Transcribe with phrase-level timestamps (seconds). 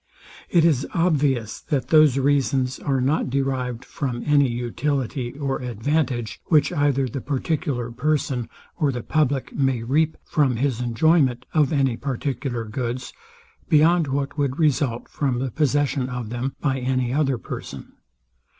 [0.49, 6.73] It is obvious, that those reasons are not derived from any utility or advantage, which
[6.73, 12.63] either the particular person or the public may reap from his enjoyment of any particular
[12.65, 13.13] goods,
[13.69, 17.93] beyond what would result from the possession of them by any other person.